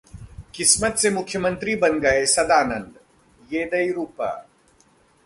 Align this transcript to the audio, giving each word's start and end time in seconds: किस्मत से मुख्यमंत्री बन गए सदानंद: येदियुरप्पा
किस्मत 0.53 0.95
से 0.97 1.09
मुख्यमंत्री 1.09 1.75
बन 1.75 1.99
गए 1.99 2.25
सदानंद: 2.25 2.97
येदियुरप्पा 3.51 4.31